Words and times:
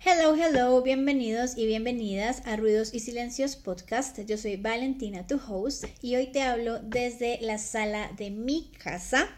Hello, 0.00 0.34
hello, 0.34 0.80
bienvenidos 0.82 1.56
y 1.56 1.66
bienvenidas 1.66 2.42
a 2.46 2.56
Ruidos 2.56 2.94
y 2.94 3.00
Silencios 3.00 3.56
Podcast. 3.56 4.18
Yo 4.20 4.38
soy 4.38 4.56
Valentina, 4.56 5.26
tu 5.26 5.40
host, 5.48 5.84
y 6.00 6.16
hoy 6.16 6.28
te 6.28 6.42
hablo 6.42 6.78
desde 6.78 7.38
la 7.42 7.58
sala 7.58 8.10
de 8.16 8.30
mi 8.30 8.70
casa. 8.82 9.28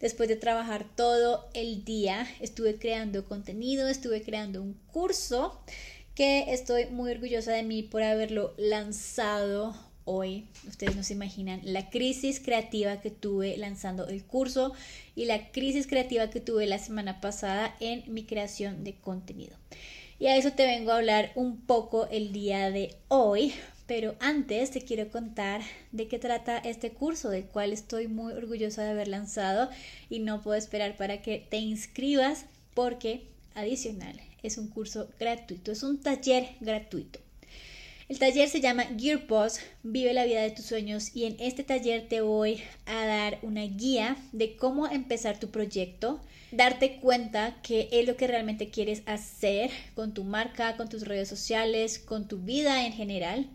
Después 0.00 0.28
de 0.28 0.36
trabajar 0.36 0.86
todo 0.96 1.48
el 1.54 1.84
día, 1.84 2.26
estuve 2.40 2.78
creando 2.78 3.24
contenido, 3.24 3.88
estuve 3.88 4.22
creando 4.22 4.62
un 4.62 4.74
curso 4.92 5.60
que 6.14 6.52
estoy 6.52 6.86
muy 6.86 7.10
orgullosa 7.10 7.52
de 7.52 7.62
mí 7.62 7.82
por 7.82 8.02
haberlo 8.02 8.54
lanzado 8.56 9.87
hoy. 10.08 10.46
Ustedes 10.66 10.96
no 10.96 11.02
se 11.02 11.12
imaginan 11.12 11.60
la 11.62 11.90
crisis 11.90 12.40
creativa 12.40 13.00
que 13.00 13.10
tuve 13.10 13.56
lanzando 13.58 14.08
el 14.08 14.24
curso 14.24 14.72
y 15.14 15.26
la 15.26 15.50
crisis 15.50 15.86
creativa 15.86 16.30
que 16.30 16.40
tuve 16.40 16.66
la 16.66 16.78
semana 16.78 17.20
pasada 17.20 17.76
en 17.78 18.02
mi 18.12 18.24
creación 18.24 18.84
de 18.84 18.94
contenido. 18.94 19.54
Y 20.18 20.26
a 20.26 20.36
eso 20.36 20.52
te 20.52 20.66
vengo 20.66 20.90
a 20.90 20.96
hablar 20.96 21.30
un 21.34 21.60
poco 21.60 22.08
el 22.10 22.32
día 22.32 22.70
de 22.70 22.96
hoy, 23.08 23.52
pero 23.86 24.16
antes 24.18 24.70
te 24.70 24.80
quiero 24.80 25.10
contar 25.10 25.60
de 25.92 26.08
qué 26.08 26.18
trata 26.18 26.58
este 26.58 26.90
curso, 26.90 27.28
del 27.28 27.44
cual 27.44 27.72
estoy 27.72 28.08
muy 28.08 28.32
orgullosa 28.32 28.82
de 28.82 28.90
haber 28.90 29.08
lanzado 29.08 29.68
y 30.08 30.20
no 30.20 30.40
puedo 30.40 30.56
esperar 30.56 30.96
para 30.96 31.22
que 31.22 31.46
te 31.48 31.58
inscribas 31.58 32.46
porque 32.74 33.28
adicional 33.54 34.18
es 34.42 34.56
un 34.56 34.68
curso 34.68 35.08
gratuito, 35.20 35.70
es 35.70 35.82
un 35.82 36.00
taller 36.00 36.48
gratuito. 36.60 37.20
El 38.08 38.18
taller 38.18 38.48
se 38.48 38.62
llama 38.62 38.86
Gear 38.98 39.26
Boss, 39.26 39.60
vive 39.82 40.14
la 40.14 40.24
vida 40.24 40.40
de 40.40 40.50
tus 40.50 40.64
sueños 40.64 41.14
y 41.14 41.26
en 41.26 41.36
este 41.40 41.62
taller 41.62 42.08
te 42.08 42.22
voy 42.22 42.62
a 42.86 43.04
dar 43.04 43.38
una 43.42 43.64
guía 43.64 44.16
de 44.32 44.56
cómo 44.56 44.86
empezar 44.86 45.38
tu 45.38 45.50
proyecto, 45.50 46.18
darte 46.50 47.00
cuenta 47.00 47.60
que 47.62 47.86
es 47.92 48.06
lo 48.06 48.16
que 48.16 48.26
realmente 48.26 48.70
quieres 48.70 49.02
hacer 49.04 49.70
con 49.94 50.14
tu 50.14 50.24
marca, 50.24 50.78
con 50.78 50.88
tus 50.88 51.06
redes 51.06 51.28
sociales, 51.28 51.98
con 51.98 52.26
tu 52.28 52.38
vida 52.38 52.86
en 52.86 52.94
general. 52.94 53.46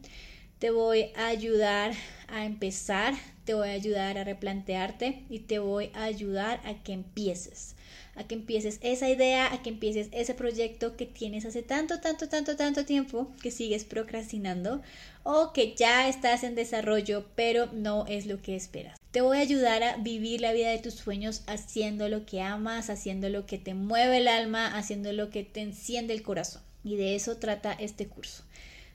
Te 0.60 0.70
voy 0.70 1.08
a 1.16 1.30
ayudar 1.30 1.94
a 2.28 2.46
empezar, 2.46 3.16
te 3.46 3.56
voy 3.56 3.70
a 3.70 3.72
ayudar 3.72 4.20
a 4.20 4.24
replantearte 4.24 5.24
y 5.32 5.40
te 5.40 5.58
voy 5.58 5.90
a 5.96 6.04
ayudar 6.04 6.62
a 6.64 6.76
que 6.84 6.94
empieces 6.94 7.76
a 8.16 8.26
que 8.26 8.36
empieces 8.36 8.80
esa 8.82 9.10
idea, 9.10 9.54
a 9.54 9.62
que 9.62 9.70
empieces 9.70 10.10
ese 10.12 10.34
proyecto 10.34 10.96
que 10.96 11.06
tienes 11.06 11.46
hace 11.46 11.64
tanto, 11.64 12.00
tanto, 12.00 12.30
tanto, 12.30 12.56
tanto 12.56 12.86
tiempo 12.86 13.32
que 13.42 13.52
sigues 13.52 13.84
procrastinando 13.84 14.82
o 15.24 15.54
que 15.54 15.74
ya 15.76 16.08
estás 16.08 16.44
en 16.44 16.56
desarrollo 16.56 17.26
pero 17.36 17.68
no 17.74 18.06
es 18.08 18.26
lo 18.26 18.42
que 18.42 18.56
esperas. 18.56 19.00
Te 19.12 19.22
voy 19.22 19.38
a 19.38 19.42
ayudar 19.42 19.84
a 19.84 19.98
vivir 19.98 20.42
la 20.42 20.54
vida 20.54 20.70
de 20.70 20.80
tus 20.80 20.96
sueños 20.96 21.44
haciendo 21.48 22.10
lo 22.10 22.26
que 22.26 22.42
amas, 22.42 22.90
haciendo 22.90 23.30
lo 23.30 23.46
que 23.46 23.58
te 23.58 23.74
mueve 23.74 24.18
el 24.18 24.28
alma, 24.28 24.76
haciendo 24.76 25.14
lo 25.14 25.30
que 25.30 25.44
te 25.44 25.62
enciende 25.62 26.14
el 26.14 26.24
corazón. 26.24 26.62
Y 26.84 26.96
de 26.98 27.16
eso 27.16 27.38
trata 27.38 27.74
este 27.74 28.08
curso. 28.08 28.44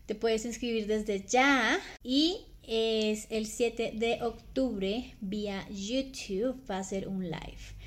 Te 0.06 0.14
puedes 0.14 0.44
inscribir 0.44 0.86
desde 0.86 1.24
ya 1.26 1.78
y 2.02 2.46
es 2.62 3.26
el 3.30 3.46
7 3.46 3.92
de 3.94 4.22
octubre 4.22 5.14
vía 5.20 5.66
YouTube, 5.70 6.60
va 6.70 6.78
a 6.78 6.84
ser 6.84 7.08
un 7.08 7.24
live. 7.24 7.77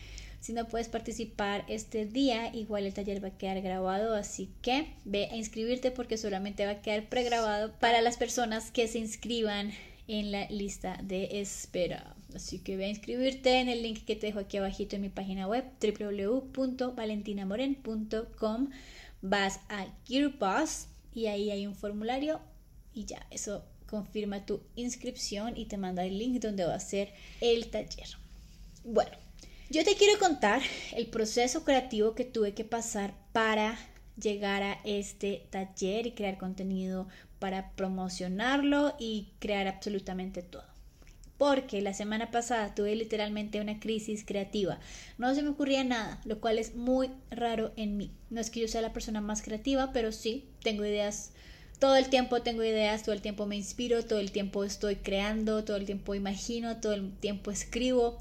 Si 0.41 0.51
no 0.53 0.67
puedes 0.67 0.89
participar 0.89 1.63
este 1.67 2.07
día, 2.07 2.51
igual 2.53 2.87
el 2.87 2.95
taller 2.95 3.23
va 3.23 3.27
a 3.27 3.37
quedar 3.37 3.61
grabado, 3.61 4.15
así 4.15 4.49
que 4.63 4.87
ve 5.05 5.29
a 5.31 5.35
inscribirte 5.35 5.91
porque 5.91 6.17
solamente 6.17 6.65
va 6.65 6.71
a 6.71 6.81
quedar 6.81 7.09
pregrabado 7.09 7.71
para 7.79 8.01
las 8.01 8.17
personas 8.17 8.71
que 8.71 8.87
se 8.87 8.97
inscriban 8.97 9.71
en 10.07 10.31
la 10.31 10.49
lista 10.49 10.97
de 11.03 11.41
espera. 11.41 12.15
Así 12.33 12.57
que 12.57 12.75
ve 12.75 12.85
a 12.85 12.89
inscribirte 12.89 13.59
en 13.59 13.69
el 13.69 13.83
link 13.83 14.03
que 14.03 14.15
te 14.15 14.25
dejo 14.25 14.39
aquí 14.39 14.57
abajito 14.57 14.95
en 14.95 15.03
mi 15.03 15.09
página 15.09 15.47
web 15.47 15.63
www.valentinamoren.com. 15.79 18.69
Vas 19.21 19.59
a 19.69 19.85
Gearboss 20.07 20.87
y 21.13 21.27
ahí 21.27 21.51
hay 21.51 21.67
un 21.67 21.75
formulario 21.75 22.39
y 22.95 23.05
ya, 23.05 23.27
eso 23.29 23.63
confirma 23.85 24.47
tu 24.47 24.63
inscripción 24.75 25.55
y 25.55 25.65
te 25.65 25.77
manda 25.77 26.03
el 26.03 26.17
link 26.17 26.41
donde 26.41 26.65
va 26.65 26.73
a 26.73 26.79
ser 26.79 27.13
el 27.41 27.67
taller. 27.67 28.07
Bueno, 28.83 29.21
yo 29.71 29.85
te 29.85 29.95
quiero 29.95 30.19
contar 30.19 30.61
el 30.97 31.07
proceso 31.07 31.63
creativo 31.63 32.13
que 32.13 32.25
tuve 32.25 32.53
que 32.53 32.65
pasar 32.65 33.13
para 33.31 33.79
llegar 34.21 34.63
a 34.63 34.81
este 34.83 35.47
taller 35.49 36.07
y 36.07 36.11
crear 36.11 36.37
contenido 36.37 37.07
para 37.39 37.71
promocionarlo 37.71 38.95
y 38.99 39.29
crear 39.39 39.69
absolutamente 39.69 40.41
todo. 40.41 40.65
Porque 41.37 41.81
la 41.81 41.93
semana 41.93 42.31
pasada 42.31 42.75
tuve 42.75 42.95
literalmente 42.97 43.61
una 43.61 43.79
crisis 43.79 44.25
creativa. 44.25 44.77
No 45.17 45.33
se 45.33 45.41
me 45.41 45.49
ocurría 45.49 45.85
nada, 45.85 46.19
lo 46.25 46.41
cual 46.41 46.59
es 46.59 46.75
muy 46.75 47.09
raro 47.31 47.71
en 47.77 47.95
mí. 47.95 48.11
No 48.29 48.41
es 48.41 48.49
que 48.49 48.59
yo 48.59 48.67
sea 48.67 48.81
la 48.81 48.93
persona 48.93 49.21
más 49.21 49.41
creativa, 49.41 49.93
pero 49.93 50.11
sí 50.11 50.49
tengo 50.61 50.85
ideas. 50.85 51.31
Todo 51.79 51.95
el 51.95 52.09
tiempo 52.09 52.41
tengo 52.41 52.61
ideas, 52.61 53.03
todo 53.03 53.13
el 53.13 53.21
tiempo 53.21 53.45
me 53.45 53.55
inspiro, 53.55 54.03
todo 54.03 54.19
el 54.19 54.33
tiempo 54.33 54.65
estoy 54.65 54.97
creando, 54.97 55.63
todo 55.63 55.77
el 55.77 55.85
tiempo 55.85 56.13
imagino, 56.13 56.77
todo 56.81 56.93
el 56.93 57.15
tiempo 57.15 57.51
escribo. 57.51 58.19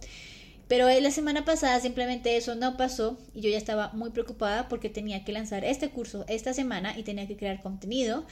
Pero 0.70 0.88
la 0.88 1.10
semana 1.10 1.44
pasada 1.44 1.80
simplemente 1.80 2.36
eso 2.36 2.54
no 2.54 2.76
pasó 2.76 3.18
y 3.34 3.40
yo 3.40 3.50
ya 3.50 3.58
estaba 3.58 3.90
muy 3.92 4.10
preocupada 4.10 4.68
porque 4.68 4.88
tenía 4.88 5.24
que 5.24 5.32
lanzar 5.32 5.64
este 5.64 5.88
curso 5.90 6.24
esta 6.28 6.54
semana 6.54 6.96
y 6.96 7.02
tenía 7.02 7.26
que 7.26 7.36
crear 7.36 7.60
contenido 7.60 8.24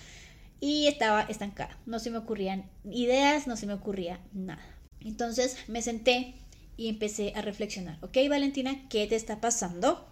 y 0.61 0.87
estaba 0.87 1.23
estancada. 1.23 1.77
No 1.85 1.99
se 1.99 2.11
me 2.13 2.19
ocurrían 2.19 2.71
ideas, 2.89 3.49
no 3.49 3.57
se 3.57 3.67
me 3.67 3.73
ocurría 3.73 4.21
nada. 4.33 4.65
Entonces 5.01 5.57
me 5.67 5.83
senté 5.83 6.37
y 6.77 6.89
empecé 6.89 7.33
a 7.35 7.43
reflexionar. 7.43 7.99
Ok, 8.03 8.19
Valentina, 8.31 8.87
¿qué 8.89 9.09
te 9.09 9.17
está 9.17 9.41
pasando? 9.41 10.07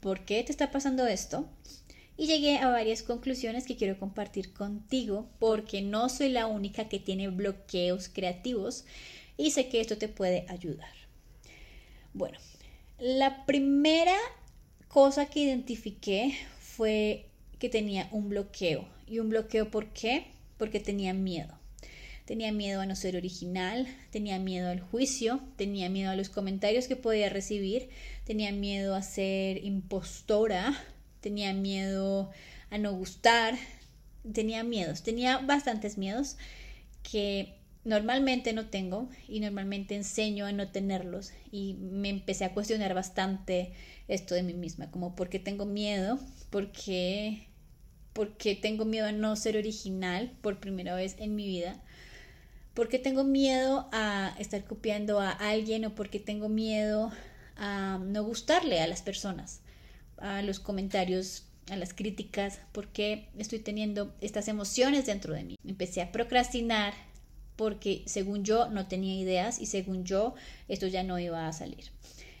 ¿Por 0.00 0.24
qué 0.24 0.42
te 0.42 0.50
está 0.50 0.72
pasando 0.72 1.06
esto? 1.06 1.48
Y 2.16 2.26
llegué 2.26 2.58
a 2.58 2.70
varias 2.70 3.04
conclusiones 3.04 3.68
que 3.68 3.76
quiero 3.76 4.00
compartir 4.00 4.52
contigo 4.52 5.30
porque 5.38 5.80
no 5.80 6.08
soy 6.08 6.30
la 6.30 6.48
única 6.48 6.88
que 6.88 6.98
tiene 6.98 7.28
bloqueos 7.28 8.08
creativos 8.08 8.84
y 9.36 9.52
sé 9.52 9.68
que 9.68 9.80
esto 9.80 9.96
te 9.96 10.08
puede 10.08 10.44
ayudar. 10.48 11.01
Bueno, 12.14 12.38
la 12.98 13.46
primera 13.46 14.16
cosa 14.88 15.26
que 15.26 15.40
identifiqué 15.40 16.34
fue 16.60 17.26
que 17.58 17.68
tenía 17.68 18.08
un 18.12 18.28
bloqueo. 18.28 18.86
¿Y 19.06 19.18
un 19.18 19.30
bloqueo 19.30 19.70
por 19.70 19.92
qué? 19.92 20.26
Porque 20.58 20.80
tenía 20.80 21.14
miedo. 21.14 21.58
Tenía 22.24 22.52
miedo 22.52 22.80
a 22.80 22.86
no 22.86 22.94
ser 22.94 23.16
original, 23.16 23.86
tenía 24.10 24.38
miedo 24.38 24.68
al 24.68 24.80
juicio, 24.80 25.40
tenía 25.56 25.88
miedo 25.88 26.10
a 26.10 26.16
los 26.16 26.28
comentarios 26.28 26.86
que 26.86 26.96
podía 26.96 27.28
recibir, 27.28 27.88
tenía 28.24 28.52
miedo 28.52 28.94
a 28.94 29.02
ser 29.02 29.64
impostora, 29.64 30.72
tenía 31.20 31.52
miedo 31.52 32.30
a 32.70 32.78
no 32.78 32.92
gustar, 32.92 33.56
tenía 34.32 34.62
miedos, 34.64 35.02
tenía 35.02 35.38
bastantes 35.38 35.98
miedos 35.98 36.36
que 37.02 37.61
normalmente 37.84 38.52
no 38.52 38.66
tengo 38.66 39.08
y 39.28 39.40
normalmente 39.40 39.96
enseño 39.96 40.46
a 40.46 40.52
no 40.52 40.68
tenerlos 40.68 41.32
y 41.50 41.74
me 41.74 42.08
empecé 42.08 42.44
a 42.44 42.54
cuestionar 42.54 42.94
bastante 42.94 43.72
esto 44.08 44.34
de 44.34 44.42
mí 44.42 44.54
misma, 44.54 44.90
como 44.90 45.14
por 45.16 45.28
qué 45.28 45.38
tengo 45.38 45.64
miedo, 45.64 46.18
por 46.50 46.70
qué, 46.72 47.48
tengo 48.60 48.84
miedo 48.84 49.06
a 49.06 49.12
no 49.12 49.34
ser 49.36 49.56
original 49.56 50.32
por 50.42 50.60
primera 50.60 50.94
vez 50.94 51.16
en 51.18 51.34
mi 51.34 51.46
vida, 51.46 51.80
por 52.74 52.88
qué 52.88 52.98
tengo 52.98 53.24
miedo 53.24 53.88
a 53.92 54.34
estar 54.38 54.64
copiando 54.64 55.20
a 55.20 55.30
alguien 55.30 55.84
o 55.84 55.94
por 55.94 56.08
qué 56.08 56.20
tengo 56.20 56.48
miedo 56.48 57.10
a 57.56 57.98
no 58.02 58.24
gustarle 58.24 58.80
a 58.80 58.86
las 58.86 59.02
personas, 59.02 59.60
a 60.18 60.42
los 60.42 60.60
comentarios 60.60 61.46
a 61.70 61.76
las 61.76 61.94
críticas, 61.94 62.58
por 62.72 62.88
qué 62.88 63.28
estoy 63.38 63.60
teniendo 63.60 64.14
estas 64.20 64.48
emociones 64.48 65.06
dentro 65.06 65.32
de 65.32 65.44
mí. 65.44 65.56
Empecé 65.64 66.02
a 66.02 66.10
procrastinar, 66.10 66.92
porque 67.56 68.02
según 68.06 68.44
yo 68.44 68.68
no 68.68 68.86
tenía 68.86 69.14
ideas 69.14 69.60
y 69.60 69.66
según 69.66 70.04
yo 70.04 70.34
esto 70.68 70.86
ya 70.86 71.02
no 71.02 71.18
iba 71.18 71.46
a 71.46 71.52
salir. 71.52 71.90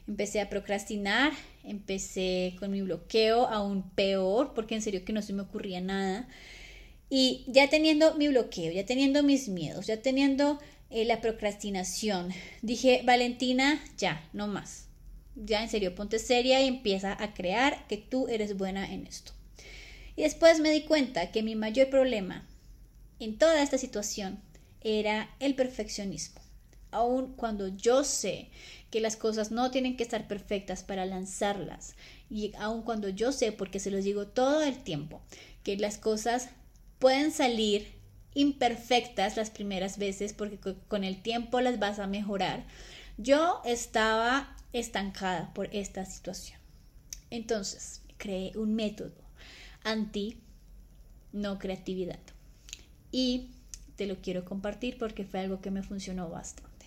Empecé 0.08 0.40
a 0.40 0.48
procrastinar, 0.48 1.32
empecé 1.64 2.56
con 2.58 2.70
mi 2.70 2.82
bloqueo 2.82 3.46
aún 3.46 3.90
peor 3.90 4.52
porque 4.54 4.74
en 4.74 4.82
serio 4.82 5.04
que 5.04 5.12
no 5.12 5.22
se 5.22 5.32
me 5.32 5.42
ocurría 5.42 5.80
nada. 5.80 6.28
Y 7.08 7.44
ya 7.46 7.68
teniendo 7.68 8.14
mi 8.14 8.28
bloqueo, 8.28 8.72
ya 8.72 8.86
teniendo 8.86 9.22
mis 9.22 9.48
miedos, 9.48 9.86
ya 9.86 10.00
teniendo 10.00 10.58
eh, 10.90 11.04
la 11.04 11.20
procrastinación, 11.20 12.30
dije, 12.62 13.02
Valentina, 13.04 13.82
ya, 13.98 14.28
no 14.32 14.48
más. 14.48 14.86
Ya 15.36 15.62
en 15.62 15.68
serio, 15.68 15.94
ponte 15.94 16.18
seria 16.18 16.60
y 16.60 16.68
empieza 16.68 17.16
a 17.22 17.32
crear 17.32 17.86
que 17.86 17.96
tú 17.96 18.28
eres 18.28 18.56
buena 18.56 18.92
en 18.92 19.06
esto. 19.06 19.32
Y 20.16 20.22
después 20.22 20.60
me 20.60 20.70
di 20.70 20.82
cuenta 20.82 21.30
que 21.30 21.42
mi 21.42 21.54
mayor 21.54 21.88
problema 21.88 22.46
en 23.18 23.38
toda 23.38 23.62
esta 23.62 23.78
situación 23.78 24.40
era 24.84 25.34
el 25.40 25.54
perfeccionismo. 25.54 26.40
Aun 26.90 27.34
cuando 27.34 27.68
yo 27.68 28.04
sé 28.04 28.50
que 28.90 29.00
las 29.00 29.16
cosas 29.16 29.50
no 29.50 29.70
tienen 29.70 29.96
que 29.96 30.02
estar 30.02 30.28
perfectas 30.28 30.82
para 30.82 31.06
lanzarlas, 31.06 31.94
y 32.28 32.52
aun 32.58 32.82
cuando 32.82 33.08
yo 33.08 33.32
sé, 33.32 33.52
porque 33.52 33.80
se 33.80 33.90
los 33.90 34.04
digo 34.04 34.26
todo 34.26 34.62
el 34.62 34.82
tiempo, 34.82 35.22
que 35.62 35.76
las 35.76 35.98
cosas 35.98 36.50
pueden 36.98 37.32
salir 37.32 38.02
imperfectas 38.34 39.36
las 39.36 39.50
primeras 39.50 39.98
veces 39.98 40.32
porque 40.32 40.58
con 40.88 41.04
el 41.04 41.22
tiempo 41.22 41.60
las 41.60 41.78
vas 41.78 41.98
a 41.98 42.06
mejorar, 42.06 42.64
yo 43.18 43.60
estaba 43.64 44.56
estancada 44.72 45.52
por 45.54 45.68
esta 45.74 46.04
situación. 46.04 46.58
Entonces, 47.30 48.02
creé 48.18 48.52
un 48.56 48.74
método 48.74 49.22
anti 49.84 50.38
no 51.32 51.58
creatividad. 51.58 52.20
Y 53.10 53.50
lo 54.06 54.16
quiero 54.16 54.44
compartir 54.44 54.98
porque 54.98 55.24
fue 55.24 55.40
algo 55.40 55.60
que 55.60 55.70
me 55.70 55.82
funcionó 55.82 56.28
bastante. 56.28 56.86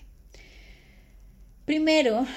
Primero, 1.66 2.28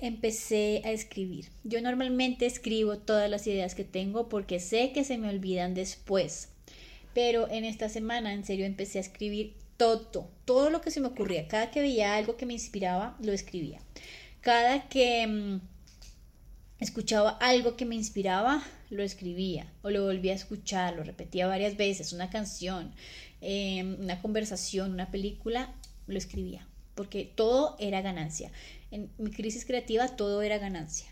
empecé 0.00 0.80
a 0.84 0.92
escribir. 0.92 1.50
Yo 1.62 1.82
normalmente 1.82 2.46
escribo 2.46 2.96
todas 2.96 3.28
las 3.28 3.46
ideas 3.46 3.74
que 3.74 3.84
tengo 3.84 4.28
porque 4.28 4.60
sé 4.60 4.92
que 4.92 5.04
se 5.04 5.18
me 5.18 5.28
olvidan 5.28 5.74
después. 5.74 6.48
Pero 7.12 7.50
en 7.50 7.64
esta 7.64 7.88
semana, 7.88 8.32
en 8.32 8.44
serio, 8.44 8.64
empecé 8.64 8.98
a 8.98 9.02
escribir 9.02 9.54
todo, 9.76 10.30
todo 10.44 10.70
lo 10.70 10.80
que 10.80 10.90
se 10.90 11.00
me 11.00 11.08
ocurría. 11.08 11.48
Cada 11.48 11.70
que 11.70 11.80
veía 11.80 12.16
algo 12.16 12.36
que 12.36 12.46
me 12.46 12.54
inspiraba, 12.54 13.16
lo 13.20 13.32
escribía. 13.32 13.80
Cada 14.40 14.88
que 14.88 15.26
mm, 15.26 15.60
escuchaba 16.80 17.30
algo 17.40 17.76
que 17.76 17.84
me 17.84 17.94
inspiraba, 17.94 18.62
lo 18.90 19.02
escribía 19.02 19.72
o 19.82 19.90
lo 19.90 20.04
volvía 20.04 20.32
a 20.32 20.36
escuchar, 20.36 20.96
lo 20.96 21.02
repetía 21.02 21.46
varias 21.46 21.76
veces, 21.76 22.12
una 22.12 22.30
canción, 22.30 22.92
em, 23.40 23.96
una 24.00 24.20
conversación, 24.20 24.92
una 24.92 25.10
película, 25.10 25.74
lo 26.06 26.18
escribía, 26.18 26.66
porque 26.94 27.24
todo 27.24 27.76
era 27.78 28.00
ganancia. 28.00 28.50
En 28.90 29.10
mi 29.18 29.30
crisis 29.30 29.64
creativa 29.64 30.08
todo 30.08 30.42
era 30.42 30.58
ganancia. 30.58 31.08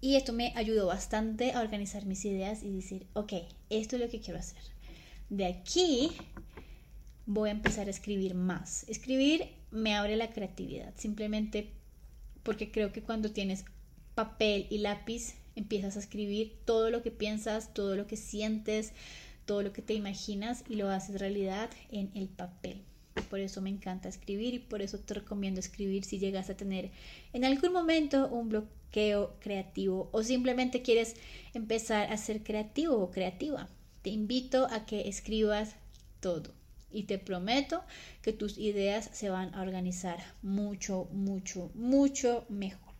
Y 0.00 0.16
esto 0.16 0.32
me 0.32 0.52
ayudó 0.56 0.86
bastante 0.86 1.52
a 1.52 1.60
organizar 1.60 2.06
mis 2.06 2.24
ideas 2.24 2.64
y 2.64 2.70
decir, 2.70 3.06
ok, 3.12 3.34
esto 3.70 3.96
es 3.96 4.02
lo 4.02 4.08
que 4.08 4.20
quiero 4.20 4.40
hacer. 4.40 4.62
De 5.30 5.46
aquí 5.46 6.10
voy 7.24 7.50
a 7.50 7.52
empezar 7.52 7.86
a 7.86 7.90
escribir 7.90 8.34
más. 8.34 8.84
Escribir 8.88 9.48
me 9.70 9.94
abre 9.94 10.16
la 10.16 10.32
creatividad, 10.32 10.92
simplemente 10.96 11.70
porque 12.42 12.72
creo 12.72 12.92
que 12.92 13.02
cuando 13.02 13.30
tienes 13.30 13.64
papel 14.14 14.66
y 14.70 14.78
lápiz 14.78 15.34
empiezas 15.56 15.96
a 15.96 16.00
escribir 16.00 16.58
todo 16.64 16.90
lo 16.90 17.02
que 17.02 17.10
piensas, 17.10 17.74
todo 17.74 17.96
lo 17.96 18.06
que 18.06 18.16
sientes, 18.16 18.92
todo 19.44 19.62
lo 19.62 19.72
que 19.72 19.82
te 19.82 19.94
imaginas 19.94 20.64
y 20.68 20.76
lo 20.76 20.88
haces 20.90 21.20
realidad 21.20 21.70
en 21.90 22.10
el 22.14 22.28
papel. 22.28 22.82
Por 23.28 23.40
eso 23.40 23.60
me 23.60 23.70
encanta 23.70 24.08
escribir 24.08 24.54
y 24.54 24.58
por 24.58 24.80
eso 24.80 24.98
te 24.98 25.14
recomiendo 25.14 25.60
escribir 25.60 26.04
si 26.04 26.18
llegas 26.18 26.48
a 26.48 26.56
tener 26.56 26.90
en 27.32 27.44
algún 27.44 27.72
momento 27.72 28.28
un 28.28 28.48
bloqueo 28.48 29.36
creativo 29.40 30.08
o 30.12 30.22
simplemente 30.22 30.82
quieres 30.82 31.16
empezar 31.52 32.12
a 32.12 32.16
ser 32.16 32.42
creativo 32.42 32.96
o 32.96 33.10
creativa. 33.10 33.68
Te 34.02 34.10
invito 34.10 34.66
a 34.70 34.86
que 34.86 35.08
escribas 35.08 35.76
todo 36.20 36.54
y 36.90 37.04
te 37.04 37.18
prometo 37.18 37.84
que 38.22 38.32
tus 38.32 38.58
ideas 38.58 39.10
se 39.12 39.28
van 39.28 39.54
a 39.54 39.62
organizar 39.62 40.18
mucho, 40.42 41.08
mucho, 41.12 41.70
mucho 41.74 42.44
mejor. 42.48 42.91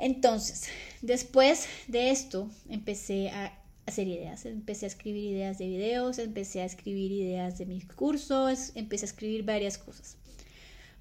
Entonces, 0.00 0.68
después 1.02 1.66
de 1.86 2.10
esto, 2.10 2.50
empecé 2.68 3.28
a 3.30 3.52
hacer 3.86 4.08
ideas. 4.08 4.46
Empecé 4.46 4.86
a 4.86 4.88
escribir 4.88 5.24
ideas 5.24 5.58
de 5.58 5.66
videos, 5.66 6.18
empecé 6.18 6.62
a 6.62 6.64
escribir 6.64 7.12
ideas 7.12 7.58
de 7.58 7.66
mis 7.66 7.84
cursos, 7.84 8.72
empecé 8.74 9.04
a 9.04 9.08
escribir 9.08 9.44
varias 9.44 9.76
cosas. 9.76 10.16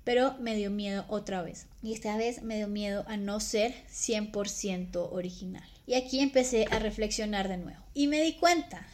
Pero 0.03 0.35
me 0.39 0.55
dio 0.55 0.69
miedo 0.69 1.05
otra 1.07 1.41
vez. 1.41 1.67
Y 1.81 1.93
esta 1.93 2.17
vez 2.17 2.41
me 2.41 2.57
dio 2.57 2.67
miedo 2.67 3.05
a 3.07 3.15
no 3.15 3.39
ser 3.39 3.73
100% 3.89 5.09
original. 5.11 5.67
Y 5.87 5.93
aquí 5.93 6.19
empecé 6.19 6.65
a 6.69 6.79
reflexionar 6.79 7.47
de 7.47 7.57
nuevo. 7.57 7.79
Y 7.93 8.07
me 8.07 8.21
di 8.21 8.33
cuenta, 8.33 8.85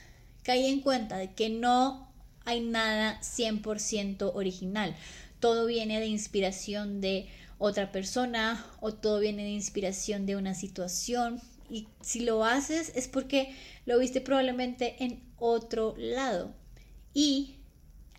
caí 0.44 0.68
en 0.68 0.82
cuenta 0.82 1.18
de 1.18 1.34
que 1.34 1.50
no 1.50 2.08
hay 2.46 2.62
nada 2.62 3.20
100% 3.22 4.32
original. 4.36 4.96
Todo 5.40 5.66
viene 5.66 6.00
de 6.00 6.08
inspiración 6.08 7.02
de 7.02 7.28
otra 7.58 7.92
persona 7.92 8.66
o 8.82 8.94
todo 8.94 9.20
viene 9.20 9.44
de 9.44 9.50
inspiración 9.50 10.26
de 10.26 10.36
una 10.36 10.54
situación 10.54 11.42
y 11.70 11.88
si 12.02 12.22
lo 12.22 12.44
haces 12.44 12.92
es 12.96 13.08
porque 13.08 13.56
lo 13.86 13.98
viste 14.00 14.22
probablemente 14.22 15.04
en 15.04 15.24
otro 15.38 15.96
lado. 15.98 16.54
Y 17.14 17.56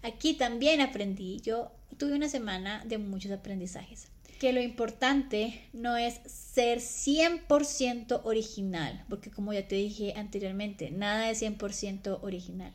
aquí 0.02 0.34
también 0.34 0.80
aprendí, 0.80 1.40
yo 1.40 1.70
tuve 1.98 2.14
una 2.14 2.28
semana 2.28 2.84
de 2.86 2.98
muchos 2.98 3.30
aprendizajes, 3.32 4.08
que 4.40 4.52
lo 4.52 4.60
importante 4.60 5.62
no 5.72 5.96
es 5.96 6.20
ser 6.26 6.78
100% 6.78 8.22
original, 8.24 9.04
porque 9.08 9.30
como 9.30 9.52
ya 9.52 9.68
te 9.68 9.76
dije 9.76 10.14
anteriormente, 10.16 10.90
nada 10.90 11.30
es 11.30 11.42
100% 11.42 12.18
original. 12.22 12.74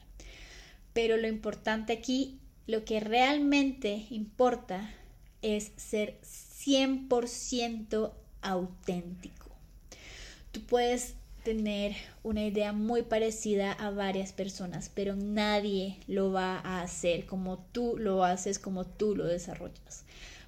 Pero 0.93 1.17
lo 1.17 1.27
importante 1.27 1.93
aquí, 1.93 2.39
lo 2.67 2.85
que 2.85 2.99
realmente 2.99 4.05
importa 4.09 4.93
es 5.41 5.71
ser 5.77 6.19
100% 6.65 8.11
auténtico. 8.41 9.47
Tú 10.51 10.61
puedes 10.61 11.15
tener 11.43 11.95
una 12.23 12.45
idea 12.45 12.71
muy 12.71 13.01
parecida 13.01 13.71
a 13.71 13.89
varias 13.89 14.31
personas, 14.31 14.91
pero 14.93 15.15
nadie 15.15 15.97
lo 16.07 16.31
va 16.31 16.59
a 16.59 16.81
hacer 16.81 17.25
como 17.25 17.57
tú 17.71 17.95
lo 17.97 18.23
haces, 18.23 18.59
como 18.59 18.85
tú 18.85 19.15
lo 19.15 19.25
desarrollas. 19.25 20.03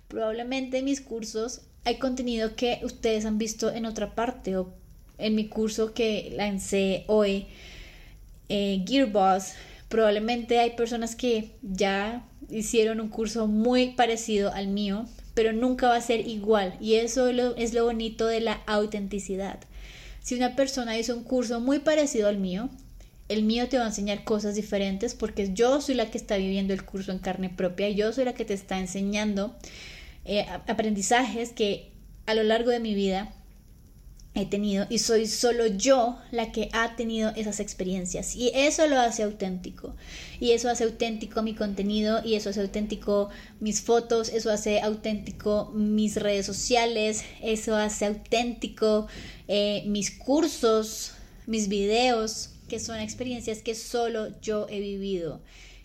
Probablemente 0.07 0.79
en 0.79 0.85
mis 0.85 1.01
cursos 1.01 1.61
hay 1.85 1.97
contenido 1.97 2.55
que 2.55 2.79
ustedes 2.83 3.25
han 3.25 3.37
visto 3.37 3.71
en 3.71 3.85
otra 3.85 4.13
parte 4.13 4.57
o 4.57 4.73
en 5.17 5.35
mi 5.35 5.47
curso 5.47 5.93
que 5.93 6.31
lancé 6.35 7.05
hoy, 7.07 7.47
eh, 8.49 8.83
Gearboss, 8.87 9.53
probablemente 9.93 10.59
hay 10.59 10.71
personas 10.71 11.15
que 11.15 11.51
ya 11.61 12.25
hicieron 12.49 12.99
un 12.99 13.09
curso 13.09 13.45
muy 13.45 13.91
parecido 13.91 14.51
al 14.51 14.67
mío, 14.67 15.05
pero 15.35 15.53
nunca 15.53 15.87
va 15.87 15.97
a 15.97 16.01
ser 16.01 16.27
igual. 16.27 16.75
Y 16.81 16.95
eso 16.95 17.27
es 17.27 17.73
lo 17.75 17.85
bonito 17.85 18.25
de 18.25 18.41
la 18.41 18.53
autenticidad. 18.65 19.59
Si 20.19 20.33
una 20.33 20.55
persona 20.55 20.97
hizo 20.97 21.15
un 21.15 21.23
curso 21.23 21.59
muy 21.59 21.77
parecido 21.77 22.27
al 22.27 22.39
mío, 22.39 22.69
el 23.29 23.43
mío 23.43 23.69
te 23.69 23.77
va 23.77 23.83
a 23.83 23.89
enseñar 23.89 24.23
cosas 24.23 24.55
diferentes 24.55 25.13
porque 25.13 25.53
yo 25.53 25.79
soy 25.79 25.93
la 25.93 26.09
que 26.09 26.17
está 26.17 26.37
viviendo 26.37 26.73
el 26.73 26.83
curso 26.83 27.11
en 27.11 27.19
carne 27.19 27.51
propia, 27.51 27.87
yo 27.91 28.11
soy 28.13 28.25
la 28.25 28.33
que 28.33 28.45
te 28.45 28.55
está 28.55 28.79
enseñando 28.79 29.55
eh, 30.25 30.47
aprendizajes 30.65 31.53
que 31.53 31.91
a 32.25 32.33
lo 32.33 32.41
largo 32.41 32.71
de 32.71 32.79
mi 32.79 32.95
vida 32.95 33.31
he 34.35 34.45
tenido 34.47 34.87
y 34.89 34.97
soy 34.97 35.27
solo 35.27 35.67
yo 35.67 36.17
la 36.31 36.51
que 36.51 36.69
ha 36.73 36.95
tenido 36.95 37.31
esas 37.35 37.59
experiencias 37.59 38.35
y 38.35 38.51
eso 38.55 38.87
lo 38.87 38.99
hace 38.99 39.23
auténtico 39.23 39.95
y 40.39 40.51
eso 40.51 40.69
hace 40.69 40.85
auténtico 40.85 41.43
mi 41.43 41.53
contenido 41.53 42.21
y 42.25 42.33
eso 42.33 42.49
hace 42.49 42.61
auténtico 42.61 43.29
mis 43.59 43.81
fotos, 43.81 44.29
eso 44.29 44.49
hace 44.49 44.81
auténtico 44.81 45.71
mis 45.75 46.15
redes 46.15 46.47
sociales, 46.47 47.23
eso 47.41 47.75
hace 47.75 48.05
auténtico 48.05 49.07
eh, 49.47 49.83
mis 49.85 50.09
cursos, 50.09 51.11
mis 51.45 51.67
videos, 51.67 52.49
que 52.67 52.79
son 52.79 52.99
experiencias 52.99 53.61
que 53.61 53.75
solo 53.75 54.39
yo 54.41 54.67
he 54.69 54.79
vivido 54.79 55.41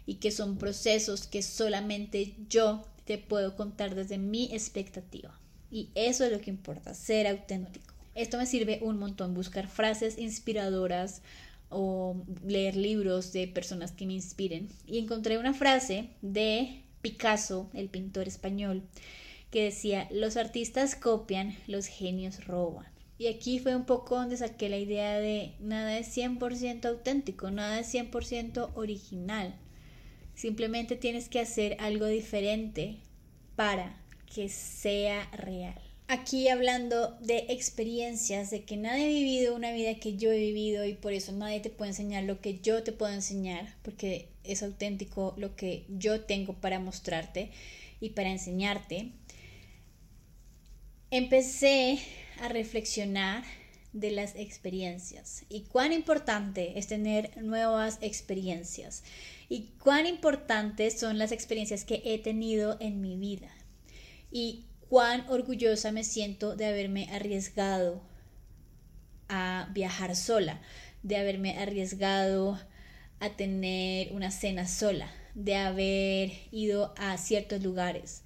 y 0.07 0.14
que 0.14 0.31
son 0.31 0.57
procesos 0.57 1.26
que 1.26 1.43
solamente 1.43 2.35
yo 2.49 2.87
te 3.05 3.19
puedo 3.19 3.57
contar 3.57 3.95
desde 3.95 4.17
mi 4.17 4.49
expectativa. 4.55 5.38
Y 5.71 5.90
eso 5.95 6.25
es 6.25 6.33
lo 6.33 6.40
que 6.40 6.49
importa, 6.49 6.95
ser 6.95 7.26
auténtico. 7.26 7.98
Esto 8.19 8.37
me 8.37 8.47
sirve 8.47 8.81
un 8.83 8.99
montón, 8.99 9.33
buscar 9.33 9.69
frases 9.69 10.19
inspiradoras 10.19 11.23
o 11.71 12.17
leer 12.45 12.75
libros 12.75 13.33
de 13.33 13.47
personas 13.47 13.93
que 13.93 14.07
me 14.07 14.15
inspiren. 14.15 14.69
Y 14.89 14.99
encontré 14.99 15.39
una 15.39 15.55
frase 15.55 16.09
de 16.21 16.83
Picasso, 17.01 17.71
el 17.75 17.89
pintor 17.89 18.27
español, 18.27 18.83
que 19.53 19.63
decía, 19.63 20.09
los 20.11 20.37
artistas 20.37 20.97
copian, 20.97 21.55
los 21.69 21.87
genios 21.87 22.45
roban. 22.45 22.89
Y 23.19 23.29
aquí 23.29 23.61
fue 23.61 23.77
un 23.77 23.85
poco 23.85 24.17
donde 24.17 24.37
saqué 24.37 24.69
la 24.69 24.79
idea 24.79 25.21
de 25.21 25.55
nada 25.61 25.97
es 25.97 26.09
100% 26.17 26.87
auténtico, 26.87 27.53
nada 27.53 27.79
es 27.79 27.95
100% 27.95 28.73
original. 28.75 29.55
Simplemente 30.35 30.97
tienes 30.97 31.29
que 31.29 31.39
hacer 31.39 31.77
algo 31.79 32.07
diferente 32.07 32.99
para 33.55 33.97
que 34.27 34.49
sea 34.49 35.31
real 35.31 35.88
aquí 36.09 36.49
hablando 36.49 37.17
de 37.21 37.47
experiencias, 37.50 38.50
de 38.50 38.65
que 38.65 38.77
nadie 38.77 39.05
ha 39.05 39.09
vivido 39.09 39.55
una 39.55 39.73
vida 39.73 39.95
que 40.00 40.17
yo 40.17 40.33
he 40.33 40.38
vivido 40.38 40.85
y 40.87 40.95
por 40.95 41.12
eso 41.12 41.33
nadie 41.33 41.61
te 41.61 41.71
puede 41.71 41.91
enseñar 41.91 42.25
lo 42.25 42.41
que 42.41 42.59
yo 42.61 42.83
te 42.83 42.93
puedo 42.93 43.12
enseñar, 43.12 43.77
porque 43.83 44.31
es 44.43 44.62
auténtico 44.62 45.35
lo 45.37 45.55
que 45.55 45.85
yo 45.88 46.23
tengo 46.23 46.55
para 46.55 46.81
mostrarte 46.81 47.50
y 48.00 48.11
para 48.11 48.31
enseñarte. 48.31 49.12
Empecé 51.11 51.99
a 52.41 52.49
reflexionar 52.49 53.45
de 53.93 54.11
las 54.11 54.35
experiencias 54.35 55.45
y 55.49 55.62
cuán 55.62 55.93
importante 55.93 56.79
es 56.79 56.87
tener 56.87 57.43
nuevas 57.43 57.99
experiencias 58.00 59.03
y 59.49 59.71
cuán 59.83 60.07
importantes 60.07 60.99
son 60.99 61.19
las 61.19 61.33
experiencias 61.33 61.85
que 61.85 62.03
he 62.05 62.19
tenido 62.19 62.77
en 62.81 63.00
mi 63.00 63.17
vida. 63.17 63.50
Y 64.31 64.68
cuán 64.88 65.28
orgullosa 65.28 65.92
me 65.92 66.04
siento 66.04 66.57
de 66.57 66.66
haberme 66.66 67.09
arriesgado 67.12 68.00
a 69.28 69.68
viajar 69.73 70.16
sola, 70.16 70.61
de 71.02 71.16
haberme 71.16 71.59
arriesgado 71.59 72.59
a 73.21 73.30
tener 73.30 74.12
una 74.12 74.30
cena 74.30 74.66
sola, 74.66 75.11
de 75.35 75.57
haber 75.57 76.33
ido 76.50 76.95
a 76.97 77.16
ciertos 77.18 77.62
lugares, 77.62 78.23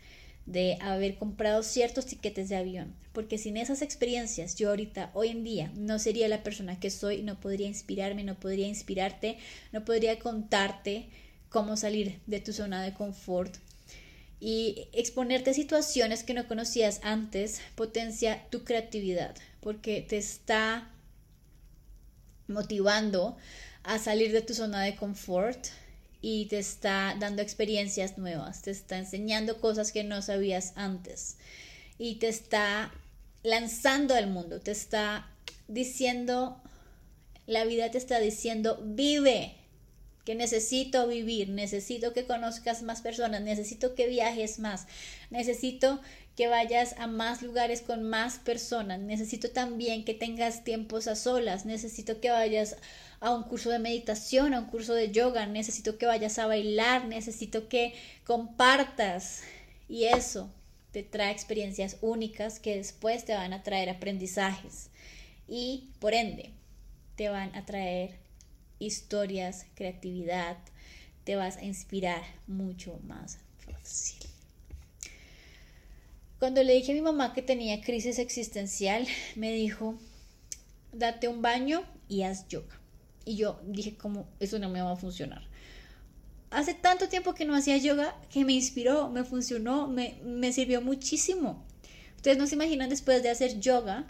de 0.47 0.79
haber 0.81 1.17
comprado 1.17 1.63
ciertos 1.63 2.07
tiquetes 2.07 2.49
de 2.49 2.57
avión, 2.57 2.95
porque 3.13 3.39
sin 3.39 3.57
esas 3.57 3.83
experiencias 3.83 4.57
yo 4.57 4.71
ahorita, 4.71 5.11
hoy 5.15 5.29
en 5.29 5.45
día, 5.45 5.73
no 5.77 5.99
sería 5.99 6.29
la 6.29 6.43
persona 6.43 6.79
que 6.79 6.91
soy, 6.91 7.23
no 7.23 7.41
podría 7.41 7.67
inspirarme, 7.67 8.25
no 8.25 8.39
podría 8.39 8.67
inspirarte, 8.69 9.39
no 9.73 9.85
podría 9.85 10.19
contarte 10.19 11.09
cómo 11.49 11.77
salir 11.77 12.21
de 12.27 12.41
tu 12.41 12.53
zona 12.53 12.83
de 12.83 12.95
confort. 12.95 13.57
Y 14.45 14.89
exponerte 14.93 15.51
a 15.51 15.55
situaciones 15.55 16.25
que 16.25 16.35
no 16.35 16.49
conocías 16.49 16.99
antes 17.05 17.61
potencia 17.77 18.49
tu 18.51 18.65
creatividad, 18.65 19.37
porque 19.61 20.03
te 20.03 20.19
está 20.19 20.91
motivando 22.49 23.37
a 23.85 24.01
salir 24.01 24.33
de 24.33 24.43
tu 24.43 24.53
zona 24.53 24.83
de 24.83 24.97
confort, 24.97 25.69
y 26.23 26.47
te 26.47 26.61
está 26.61 27.17
dando 27.19 27.43
experiencias 27.43 28.17
nuevas, 28.17 28.63
te 28.63 28.71
está 28.71 28.97
enseñando 28.97 29.61
cosas 29.61 29.91
que 29.91 30.05
no 30.05 30.23
sabías 30.23 30.73
antes 30.77 31.37
y 31.99 32.15
te 32.15 32.29
está 32.29 32.93
lanzando 33.43 34.15
al 34.15 34.29
mundo, 34.29 34.61
te 34.61 34.71
está 34.71 35.29
diciendo, 35.67 36.63
la 37.47 37.65
vida 37.65 37.91
te 37.91 37.99
está 37.99 38.21
diciendo, 38.21 38.81
vive, 38.85 39.57
que 40.25 40.35
necesito 40.35 41.07
vivir, 41.09 41.49
necesito 41.49 42.13
que 42.13 42.25
conozcas 42.25 42.83
más 42.83 43.01
personas, 43.01 43.43
necesito 43.43 43.95
que 43.95 44.07
viajes 44.07 44.59
más, 44.59 44.87
necesito 45.31 46.01
que 46.37 46.47
vayas 46.49 46.95
a 46.99 47.07
más 47.07 47.43
lugares 47.43 47.83
con 47.83 48.05
más 48.05 48.39
personas, 48.39 49.01
necesito 49.01 49.51
también 49.51 50.05
que 50.05 50.15
tengas 50.15 50.65
tiempos 50.65 51.09
a 51.09 51.17
solas, 51.17 51.67
necesito 51.67 52.21
que 52.21 52.31
vayas 52.31 52.77
a 53.21 53.35
un 53.35 53.43
curso 53.43 53.71
de 53.71 53.79
meditación, 53.79 54.55
a 54.55 54.61
un 54.61 54.67
curso 54.67 54.95
de 54.95 55.11
yoga, 55.11 55.47
necesito 55.47 55.99
que 55.99 56.07
vayas 56.07 56.39
a 56.39 56.47
bailar, 56.47 57.07
necesito 57.07 57.69
que 57.69 57.95
compartas. 58.25 59.43
Y 59.89 60.05
eso 60.05 60.49
te 60.93 61.03
trae 61.03 61.33
experiencias 61.33 61.99
únicas 62.01 62.61
que 62.61 62.77
después 62.77 63.25
te 63.25 63.35
van 63.35 63.53
a 63.53 63.63
traer 63.63 63.91
aprendizajes 63.91 64.91
y 65.49 65.91
por 65.99 66.15
ende 66.15 66.51
te 67.17 67.29
van 67.29 67.55
a 67.55 67.65
traer 67.65 68.22
historias, 68.87 69.67
creatividad, 69.75 70.59
te 71.25 71.37
vas 71.37 71.57
a 71.57 71.65
inspirar 71.65 72.23
mucho 72.47 72.99
más 73.05 73.39
fácil. 73.59 74.19
Cuando 76.39 76.63
le 76.63 76.75
dije 76.75 76.93
a 76.93 76.95
mi 76.95 77.01
mamá 77.01 77.35
que 77.35 77.43
tenía 77.43 77.81
crisis 77.81 78.19
existencial, 78.19 79.07
me 79.37 79.53
dijo, 79.53 79.95
date 80.93 81.29
un 81.29 81.41
baño 81.41 81.85
y 82.09 82.23
haz 82.23 82.49
yoga. 82.49 82.81
Y 83.25 83.37
yo 83.37 83.61
dije, 83.65 83.97
como 83.97 84.27
eso 84.41 84.59
no 84.59 84.69
me 84.69 84.83
va 84.83 84.93
a 84.93 84.97
funcionar. 84.97 85.47
Hace 86.51 86.75
tanto 86.75 87.09
tiempo 87.09 87.35
que 87.35 87.45
no 87.45 87.55
hacía 87.55 87.77
yoga 87.77 88.21
que 88.29 88.45
me 88.45 88.53
inspiró, 88.53 89.09
me 89.09 89.25
funcionó, 89.25 89.87
me, 89.87 90.21
me 90.25 90.53
sirvió 90.53 90.83
muchísimo. 90.83 91.65
Ustedes 92.17 92.39
no 92.39 92.47
se 92.47 92.57
imaginan 92.57 92.91
después 92.91 93.23
de 93.23 93.31
hacer 93.31 93.61
yoga 93.61 94.07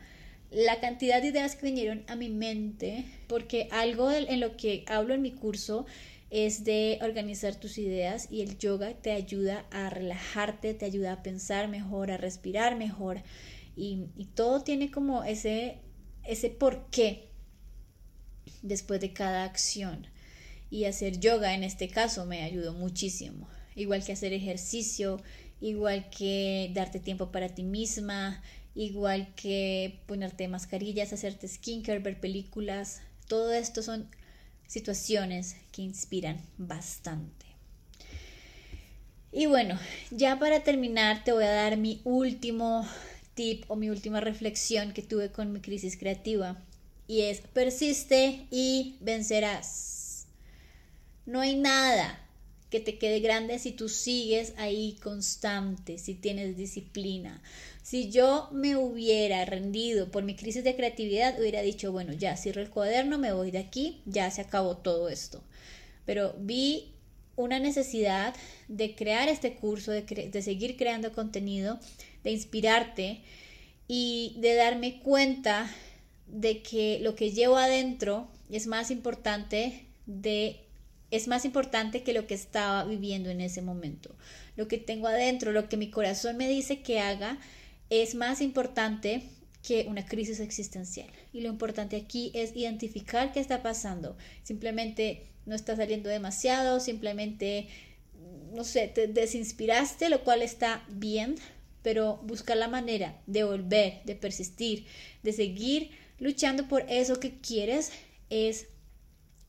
la 0.52 0.80
cantidad 0.80 1.22
de 1.22 1.28
ideas 1.28 1.56
que 1.56 1.66
vinieron 1.66 2.04
a 2.08 2.16
mi 2.16 2.28
mente, 2.28 3.06
porque 3.26 3.68
algo 3.70 4.10
en 4.10 4.40
lo 4.40 4.56
que 4.56 4.84
hablo 4.86 5.14
en 5.14 5.22
mi 5.22 5.32
curso 5.32 5.86
es 6.30 6.64
de 6.64 6.98
organizar 7.02 7.56
tus 7.56 7.78
ideas 7.78 8.28
y 8.30 8.40
el 8.40 8.56
yoga 8.58 8.94
te 8.94 9.12
ayuda 9.12 9.66
a 9.70 9.90
relajarte, 9.90 10.74
te 10.74 10.86
ayuda 10.86 11.12
a 11.12 11.22
pensar 11.22 11.68
mejor, 11.68 12.10
a 12.10 12.16
respirar 12.16 12.76
mejor 12.76 13.22
y, 13.76 14.06
todo 14.34 14.62
tiene 14.62 14.90
como 14.90 15.24
ese, 15.24 15.78
ese 16.24 16.50
porqué 16.50 17.28
después 18.62 19.00
de 19.00 19.12
cada 19.12 19.44
acción. 19.44 20.06
Y 20.70 20.84
hacer 20.84 21.20
yoga 21.20 21.54
en 21.54 21.64
este 21.64 21.88
caso 21.88 22.24
me 22.24 22.42
ayudó 22.42 22.72
muchísimo. 22.72 23.46
Igual 23.74 24.04
que 24.04 24.12
hacer 24.12 24.32
ejercicio, 24.32 25.20
igual 25.60 26.08
que 26.10 26.70
darte 26.74 26.98
tiempo 26.98 27.30
para 27.30 27.50
ti 27.50 27.62
misma, 27.62 28.42
igual 28.74 29.34
que 29.34 30.00
ponerte 30.06 30.48
mascarillas, 30.48 31.12
hacerte 31.12 31.48
skincare, 31.48 31.98
ver 31.98 32.20
películas. 32.20 33.00
Todo 33.28 33.52
esto 33.52 33.82
son 33.82 34.08
situaciones 34.66 35.56
que 35.72 35.82
inspiran 35.82 36.40
bastante. 36.58 37.46
Y 39.30 39.46
bueno, 39.46 39.78
ya 40.10 40.38
para 40.38 40.62
terminar 40.62 41.24
te 41.24 41.32
voy 41.32 41.44
a 41.44 41.50
dar 41.50 41.76
mi 41.76 42.00
último 42.04 42.86
tip 43.34 43.64
o 43.68 43.76
mi 43.76 43.88
última 43.88 44.20
reflexión 44.20 44.92
que 44.92 45.02
tuve 45.02 45.32
con 45.32 45.52
mi 45.52 45.60
crisis 45.60 45.96
creativa 45.96 46.62
y 47.06 47.22
es 47.22 47.40
persiste 47.40 48.46
y 48.50 48.96
vencerás. 49.00 50.26
No 51.24 51.40
hay 51.40 51.56
nada 51.56 52.18
que 52.70 52.80
te 52.80 52.98
quede 52.98 53.20
grande 53.20 53.58
si 53.58 53.72
tú 53.72 53.88
sigues 53.88 54.54
ahí 54.56 54.96
constante, 55.02 55.98
si 55.98 56.14
tienes 56.14 56.56
disciplina. 56.56 57.42
Si 57.92 58.08
yo 58.08 58.48
me 58.52 58.74
hubiera 58.74 59.44
rendido 59.44 60.10
por 60.10 60.24
mi 60.24 60.34
crisis 60.34 60.64
de 60.64 60.74
creatividad, 60.74 61.38
hubiera 61.38 61.60
dicho, 61.60 61.92
bueno, 61.92 62.14
ya 62.14 62.38
cierro 62.38 62.62
el 62.62 62.70
cuaderno, 62.70 63.18
me 63.18 63.34
voy 63.34 63.50
de 63.50 63.58
aquí, 63.58 64.00
ya 64.06 64.30
se 64.30 64.40
acabó 64.40 64.78
todo 64.78 65.10
esto. 65.10 65.44
Pero 66.06 66.34
vi 66.38 66.94
una 67.36 67.58
necesidad 67.58 68.34
de 68.66 68.94
crear 68.94 69.28
este 69.28 69.56
curso, 69.56 69.90
de, 69.90 70.04
de 70.04 70.40
seguir 70.40 70.78
creando 70.78 71.12
contenido, 71.12 71.78
de 72.24 72.30
inspirarte 72.30 73.20
y 73.88 74.36
de 74.38 74.54
darme 74.54 75.00
cuenta 75.00 75.70
de 76.28 76.62
que 76.62 76.98
lo 77.02 77.14
que 77.14 77.32
llevo 77.32 77.58
adentro 77.58 78.26
es 78.48 78.66
más 78.68 78.90
importante 78.90 79.84
de 80.06 80.64
es 81.10 81.28
más 81.28 81.44
importante 81.44 82.02
que 82.02 82.14
lo 82.14 82.26
que 82.26 82.32
estaba 82.32 82.84
viviendo 82.84 83.28
en 83.28 83.42
ese 83.42 83.60
momento. 83.60 84.16
Lo 84.56 84.66
que 84.66 84.78
tengo 84.78 85.08
adentro, 85.08 85.52
lo 85.52 85.68
que 85.68 85.76
mi 85.76 85.90
corazón 85.90 86.38
me 86.38 86.48
dice 86.48 86.80
que 86.80 87.00
haga, 87.00 87.38
es 88.00 88.14
más 88.14 88.40
importante 88.40 89.22
que 89.62 89.84
una 89.86 90.06
crisis 90.06 90.40
existencial. 90.40 91.10
Y 91.34 91.42
lo 91.42 91.50
importante 91.50 91.96
aquí 91.96 92.30
es 92.32 92.56
identificar 92.56 93.32
qué 93.32 93.40
está 93.40 93.62
pasando. 93.62 94.16
Simplemente 94.42 95.26
no 95.44 95.54
está 95.54 95.76
saliendo 95.76 96.08
demasiado, 96.08 96.80
simplemente, 96.80 97.68
no 98.54 98.64
sé, 98.64 98.88
te 98.88 99.08
desinspiraste, 99.08 100.08
lo 100.08 100.24
cual 100.24 100.40
está 100.40 100.82
bien, 100.88 101.34
pero 101.82 102.16
buscar 102.24 102.56
la 102.56 102.68
manera 102.68 103.20
de 103.26 103.44
volver, 103.44 104.00
de 104.04 104.14
persistir, 104.14 104.86
de 105.22 105.34
seguir 105.34 105.90
luchando 106.18 106.68
por 106.68 106.90
eso 106.90 107.20
que 107.20 107.40
quieres 107.40 107.92
es 108.30 108.68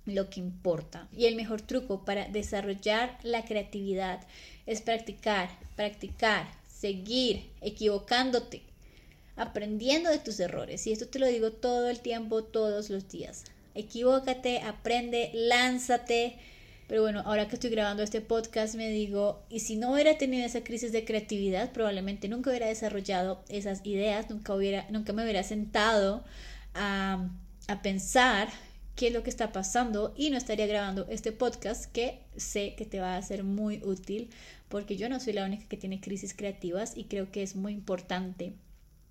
lo 0.05 0.29
que 0.29 0.41
importa. 0.41 1.07
Y 1.15 1.27
el 1.27 1.37
mejor 1.37 1.61
truco 1.61 2.03
para 2.03 2.27
desarrollar 2.27 3.17
la 3.23 3.45
creatividad 3.45 4.27
es 4.65 4.81
practicar, 4.81 5.49
practicar, 5.77 6.61
seguir 6.83 7.49
equivocándote, 7.61 8.61
aprendiendo 9.37 10.09
de 10.09 10.19
tus 10.19 10.37
errores. 10.41 10.85
Y 10.85 10.91
esto 10.91 11.07
te 11.07 11.17
lo 11.17 11.27
digo 11.27 11.53
todo 11.53 11.89
el 11.89 12.01
tiempo, 12.01 12.43
todos 12.43 12.89
los 12.89 13.07
días. 13.07 13.45
Equivócate, 13.73 14.59
aprende, 14.59 15.31
lánzate. 15.33 16.35
Pero 16.89 17.01
bueno, 17.03 17.21
ahora 17.25 17.47
que 17.47 17.55
estoy 17.55 17.69
grabando 17.69 18.03
este 18.03 18.19
podcast 18.19 18.75
me 18.75 18.89
digo, 18.89 19.45
y 19.49 19.61
si 19.61 19.77
no 19.77 19.93
hubiera 19.93 20.17
tenido 20.17 20.45
esa 20.45 20.65
crisis 20.65 20.91
de 20.91 21.05
creatividad, 21.05 21.71
probablemente 21.71 22.27
nunca 22.27 22.49
hubiera 22.49 22.67
desarrollado 22.67 23.41
esas 23.47 23.79
ideas, 23.85 24.29
nunca, 24.29 24.53
hubiera, 24.53 24.85
nunca 24.89 25.13
me 25.13 25.23
hubiera 25.23 25.43
sentado 25.43 26.25
a, 26.73 27.29
pensar 27.81 28.49
qué 28.95 29.07
es 29.07 29.13
lo 29.13 29.23
que 29.23 29.29
está 29.29 29.51
pasando 29.51 30.13
y 30.15 30.29
no 30.29 30.37
estaría 30.37 30.67
grabando 30.67 31.07
este 31.09 31.31
podcast 31.31 31.91
que 31.91 32.19
sé 32.37 32.75
que 32.75 32.85
te 32.85 32.99
va 32.99 33.17
a 33.17 33.21
ser 33.21 33.43
muy 33.43 33.81
útil 33.83 34.29
porque 34.69 34.97
yo 34.97 35.09
no 35.09 35.19
soy 35.19 35.33
la 35.33 35.45
única 35.45 35.67
que 35.67 35.77
tiene 35.77 36.01
crisis 36.01 36.33
creativas 36.33 36.93
y 36.95 37.05
creo 37.05 37.31
que 37.31 37.43
es 37.43 37.55
muy 37.55 37.73
importante 37.73 38.53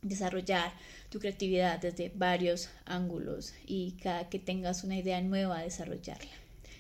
desarrollar 0.03 0.73
tu 1.11 1.21
creatividad 1.21 1.81
desde 1.81 2.11
varios 2.15 2.69
ángulos 2.85 3.55
y 3.67 3.93
cada 4.03 4.29
que 4.29 4.39
tengas 4.39 4.83
una 4.85 4.99
idea 4.99 5.21
nueva 5.21 5.63
desarrollarla. 5.63 6.31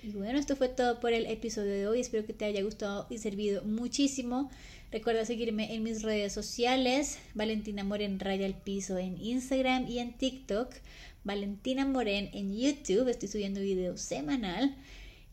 Y 0.03 0.11
bueno, 0.11 0.37
esto 0.37 0.57
fue 0.57 0.69
todo 0.69 0.99
por 0.99 1.13
el 1.13 1.27
episodio 1.27 1.71
de 1.71 1.87
hoy. 1.87 2.01
Espero 2.01 2.27
que 2.27 2.33
te 2.33 2.45
haya 2.45 2.63
gustado 2.63 3.07
y 3.09 3.19
servido 3.19 3.63
muchísimo. 3.63 4.51
Recuerda 4.91 5.25
seguirme 5.25 5.75
en 5.75 5.85
mis 5.85 6.03
redes 6.03 6.33
sociales, 6.33 7.19
Valentina 7.35 7.85
Moren 7.85 8.19
Raya 8.19 8.47
al 8.47 8.55
Piso 8.55 8.99
en 8.99 9.17
Instagram 9.17 9.89
y 9.89 10.01
en 10.01 10.13
TikTok, 10.13 10.75
Valentina 11.25 11.87
Moren 11.87 12.31
en 12.33 12.57
YouTube, 12.57 13.09
estoy 13.09 13.29
subiendo 13.29 13.61
videos 13.61 14.00
semanal. 14.00 14.76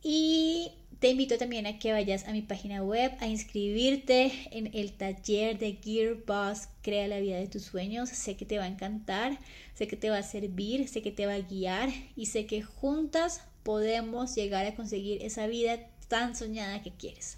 Y 0.02 0.72
te 1.00 1.10
invito 1.10 1.38
también 1.38 1.66
a 1.66 1.80
que 1.80 1.92
vayas 1.92 2.28
a 2.28 2.32
mi 2.32 2.42
página 2.42 2.84
web 2.84 3.12
a 3.20 3.28
inscribirte 3.28 4.32
en 4.52 4.70
el 4.74 4.94
taller 4.94 5.58
de 5.58 5.78
Gear 5.82 6.16
Boss 6.26 6.70
Crea 6.82 7.08
la 7.08 7.20
vida 7.20 7.38
de 7.38 7.48
tus 7.48 7.64
sueños. 7.64 8.10
Sé 8.10 8.36
que 8.36 8.46
te 8.46 8.58
va 8.58 8.66
a 8.66 8.68
encantar, 8.68 9.40
sé 9.76 9.88
que 9.88 9.98
te 9.98 10.10
va 10.10 10.18
a 10.20 10.24
servir, 10.24 10.88
sé 10.88 11.02
que 11.02 11.12
te 11.12 11.26
va 11.26 11.34
a 11.34 11.40
guiar 11.40 11.90
y 12.16 12.28
sé 12.28 12.46
que 12.46 12.62
juntas 12.62 13.44
podemos 13.64 14.36
llegar 14.36 14.66
a 14.66 14.76
conseguir 14.76 15.24
esa 15.24 15.48
vida 15.48 15.80
tan 16.08 16.36
soñada 16.36 16.82
que 16.82 16.92
quieres. 16.92 17.38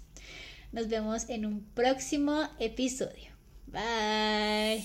Nos 0.72 0.88
vemos 0.88 1.28
en 1.28 1.46
un 1.46 1.60
próximo 1.74 2.48
episodio. 2.58 3.30
Bye. 3.66 4.82